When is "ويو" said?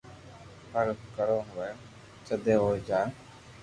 1.57-1.77